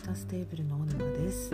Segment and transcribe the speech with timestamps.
[0.00, 1.50] ータステーブルの小沼です。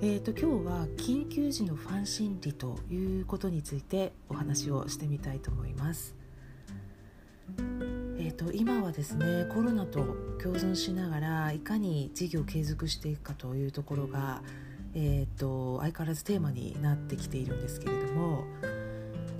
[0.00, 6.14] えーと今日は緊急時のファン心理ということについてお話をしてみたいと思います。
[8.18, 10.00] えーと今はですねコロナと
[10.40, 14.42] 共存しながらいかに事業を継続していくかというところが
[14.94, 18.44] えーと相変わらずテーマになってきているんですけれども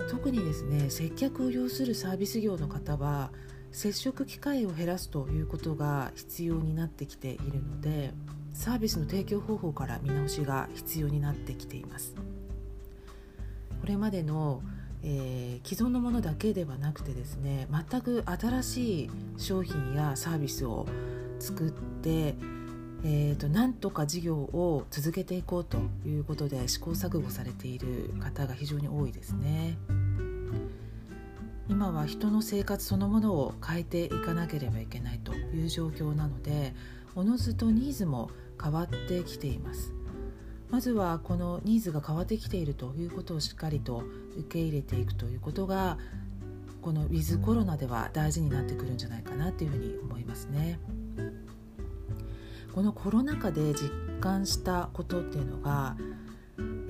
[0.09, 3.31] 特にですね接客を要するサービス業の方は
[3.71, 8.13] 接触機会を減らすということが必要になってきているので
[8.53, 12.15] サービスの提供方法から見直しが必要になってきています
[13.81, 14.61] これまでの、
[15.03, 20.87] えー、既存のものだけではなくてですね全く新しい商品やサービスを
[21.39, 22.35] 作って
[23.03, 29.77] えーと、なんとか事業を続けていこうということで試行錯誤されている方が非常に多いですね。
[31.69, 36.73] 今は人の生活そのものを変えていかなければいけないという状況なので
[37.15, 39.93] おのずとニーズも変わってきています。
[40.71, 44.03] まずはこのニーズが変わってきているということをしっかりと
[44.37, 45.97] 受け入れていくということが
[46.81, 50.79] このウィズコロナでは大事になってくるんじゃないかなというふうに思いますね。
[52.73, 55.97] このコロナ禍で実感したことっていうのが、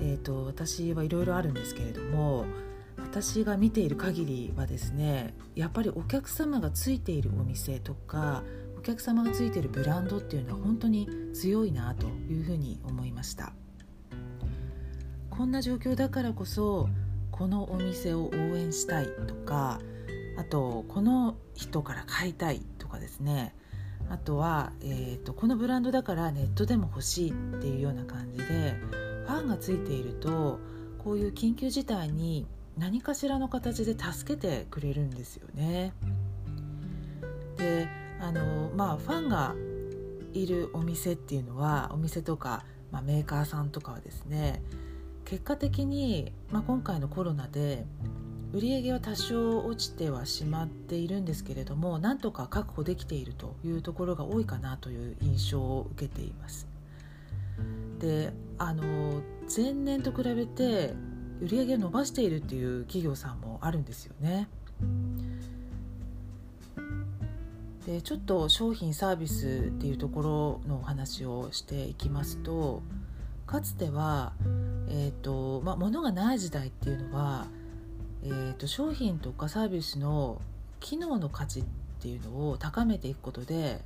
[0.00, 2.46] えーと私はいろいろあるんですけれども
[3.10, 8.44] 私が見ている限りはですねやっぱりお客様がついているお店とか
[8.78, 13.52] お客様がついているブランドっていうのは本当に強いなというふうに思いました。
[15.28, 16.88] こんな状況だからこそ
[17.32, 19.80] このお店を応援したいとか
[20.36, 23.54] あとこの人から買いたいとかですね
[24.08, 30.60] あとは、えーと、とこのブランドだからネットでも欲しいっていうような感じでファンがついていると
[30.98, 32.46] こういう緊急事態に
[32.80, 35.92] 何かしらの形で助けてくれるんですよね。
[37.58, 37.86] で
[38.20, 39.54] あのまあファンが
[40.32, 44.62] いるお店っていうのはお店とか、まあ、メーカーさんとかはですね
[45.26, 47.84] 結果的に、まあ、今回のコロナで
[48.52, 56.66] 売り上げは多少落ちてはしまっているんですけれどもなんとか確保できているというところが多いかなという印象を受けています。
[57.98, 59.20] であの
[59.54, 60.94] 前年と比べて
[61.40, 64.48] 売り上げを伸ばしているっていう企業さんもあるんですよね。
[67.86, 72.82] でちょっと商品サービスっていうところのお話をしていきますと
[73.46, 74.32] かつては、
[74.88, 77.46] えーとまあ、物がない時代っていうのは、
[78.22, 80.40] えーと、商品とかサービスの
[80.78, 81.64] 機能の価値っ
[82.00, 83.80] ていうのを高めていくことで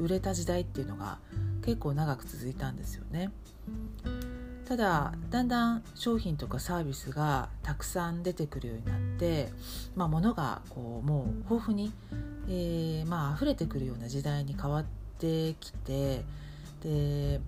[0.00, 1.18] 売れた時代っていうのが
[1.64, 3.30] 結構長く続いたんですよね。
[4.66, 9.50] ただだんだん商品とかサービスがたくさん出てくるようになって、
[9.94, 11.92] まあ、物がこうもう豊富に、
[12.48, 14.84] えー、まあ溢れてくるような時代に変わっ
[15.18, 16.24] てきて
[16.82, 17.40] で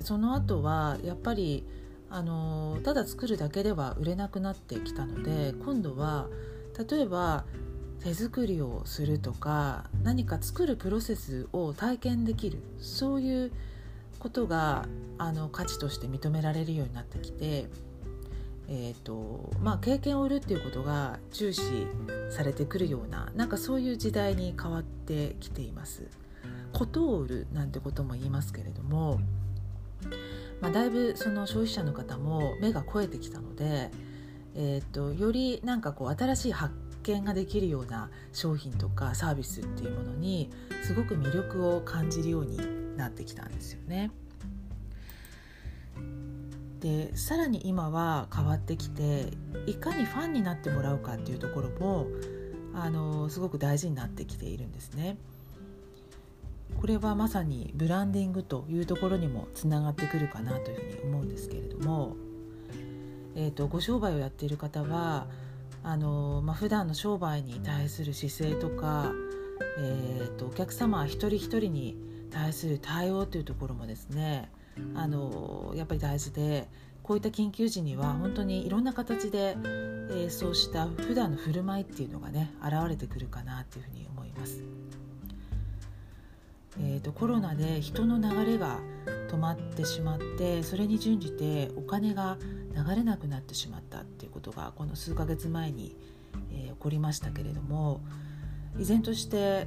[0.00, 1.64] その後はやっぱり
[2.10, 6.26] あのただ作るだけでは売れなくなってきたので今度は
[6.90, 7.44] 例えば
[8.02, 13.52] 手作りをするとか何か作るプロセスを体験できるそういう
[14.22, 14.86] ことが
[15.18, 17.66] あの価値として認められるようになってきて、
[18.68, 21.88] えーとまあ、経験を売るっていうことが重視
[22.30, 26.06] されてくるようななんかそういう時代に変わってきています。
[26.72, 29.18] ことを売るなんてことも言いますけれども、
[30.60, 33.90] まあ、だいぶその消費者の方も目が肥えてきたので、
[34.54, 36.72] えーと、よりなんかこう新しい発
[37.02, 40.48] 見ができるような商品とかサービスっていうものに
[40.84, 44.10] すごく魅力を感じるようになってきたんですよね。
[46.80, 49.28] でさらに今は変わってきて
[49.66, 52.08] いかにファンになってもらうかっていうところも
[52.74, 55.16] あのすごく大事になってきているんですね。
[56.80, 62.16] これはまさにブランディングというところにもつながってくるかなというふうに思うんですけれども、
[63.36, 65.26] えーと、ご商売をやっている方は
[65.84, 69.12] あの、まあ、普段の商売に対する姿勢とか、
[69.78, 71.96] えーと、とお客様一人一人に
[72.32, 74.50] 対する対応というところもですね
[74.94, 76.68] あのやっぱり大事で
[77.02, 84.62] こういった緊急時には本当にいろんな形で、えー、そうした普段の振る舞いっていうのがね現れてくるかなというふうに思います。
[86.80, 88.78] えーと、コロナで人の流れが
[89.28, 92.38] 止まってしまってそれに準じてお金が
[92.74, 95.94] 流れなくなってしまったっていうことがこの数ヶ月前に、
[96.50, 98.00] えー、起こりましたけれども
[98.78, 99.66] 依然として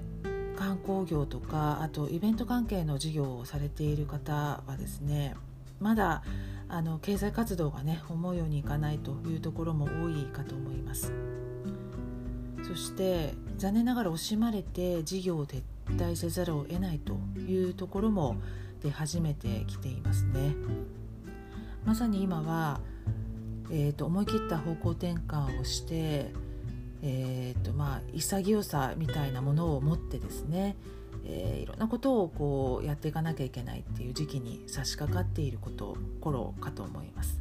[0.55, 5.35] 観光業とかあとイベント関係の事業をされている方はですね
[5.79, 6.23] まだ
[6.67, 11.13] あの経済活動がね思うようにいかないというところも多いかと思います
[12.67, 15.61] そして残念ながら惜しまれて事業を撤
[15.97, 18.37] 退せざるを得ないというところも
[18.81, 20.55] 出始めてきていますね。
[21.85, 22.81] まさに今は、
[23.69, 26.31] えーと、思い切った方向転換をして、
[27.07, 30.75] えーとまあ、潔さみたいなものを持ってですね、
[31.23, 37.39] えー、いろんなことをこうやっていかなきゃいけないっていう時期に差し掛かっていること頃かと思います。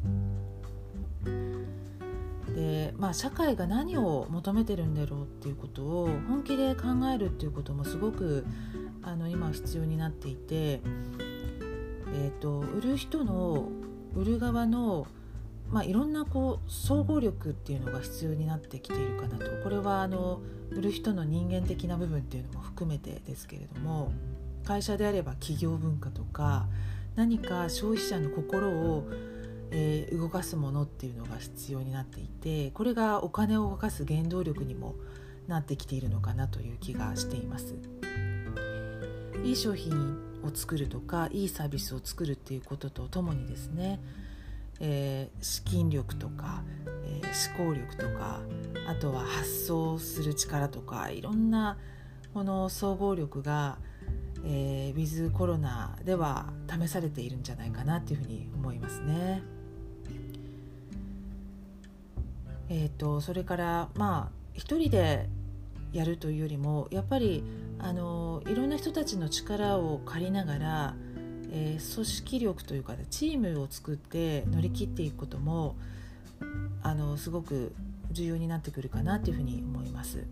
[2.54, 6.82] でまあ、社会が何を求めてるんだろうっていうことを本気で考
[7.12, 8.46] えるっていうこともすごく
[9.02, 13.68] あの今必要になっていて、えーと、売る人の
[14.14, 15.08] 売る側の、
[15.70, 20.40] まあ、いろんなこう総合力っていうのが必要になってきているかなとこれはあの
[20.70, 24.12] 売る人の人間的な部分っていうのも含めてですけれども
[24.64, 26.66] 会社であれば企業文化とか
[27.16, 29.08] 何か消費者の心を
[29.76, 34.94] えー、動かすものっていうのが必要になっていてこれがお金を動かす原動力にも
[35.48, 37.74] なってきているのかなという気がしています。
[39.42, 39.92] いい商品
[40.42, 44.00] を作るとかいいサービスを作るっていうこととともにですね、
[44.80, 46.62] えー、資金力とか、
[47.04, 48.40] えー、思考力とか
[48.86, 51.78] あとは発想する力とかいろんな
[52.32, 53.78] この総合力が、
[54.44, 59.42] えー、ウィズコロナでは試されているんじゃないかなというふうに思いますね。
[62.68, 65.28] えーと、それからまあ一人で
[65.92, 67.44] やるというよりもやっぱり
[67.78, 70.96] あのいろんな人たちの力を借りながら、
[71.54, 75.76] えー、組織力というかチームを作って乗り切っていくことも
[76.82, 77.72] あのすごく
[78.10, 80.26] 重要になってくるかなというふうに思います。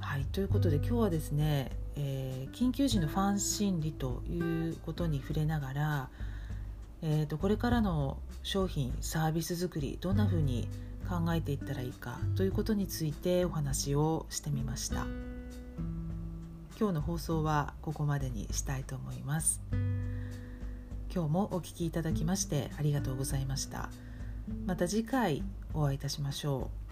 [0.00, 6.08] はいということで今日はですね、えー、緊急時のファン心理ということに触れながら
[7.02, 10.68] えーと、これからの商品サービス作りどんなふうに
[11.08, 15.06] 考えていったらいいかということについてお話をしてみました
[16.80, 19.60] 今日の放送はここまでにしたいと思います。
[21.14, 23.90] 今日もお聴きいただきましてありがとうございました。
[24.64, 25.42] また次回
[25.74, 26.89] お会いいたしましょう。